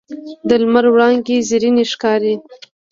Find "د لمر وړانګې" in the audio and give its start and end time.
0.47-1.45